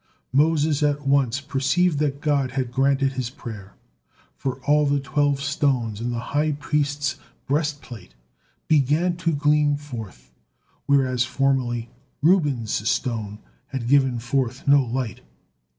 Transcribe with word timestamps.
Moses 0.33 0.81
at 0.81 1.05
once 1.05 1.39
perceived 1.41 1.99
that 1.99 2.21
God 2.21 2.53
had 2.53 2.71
granted 2.71 3.11
his 3.11 3.29
prayer, 3.29 3.75
for 4.35 4.55
all 4.65 4.87
the 4.87 4.99
twelve 4.99 5.39
stones 5.39 6.01
in 6.01 6.09
the 6.09 6.19
high 6.33 6.53
priest's 6.53 7.17
breastplate 7.45 8.15
began 8.67 9.15
to 9.17 9.31
gleam 9.31 9.77
forth, 9.77 10.31
whereas 10.87 11.23
formerly 11.23 11.91
Reuben's 12.23 12.89
stone 12.89 13.37
had 13.67 13.87
given 13.87 14.17
forth 14.17 14.67
no 14.67 14.83
light. 14.83 15.21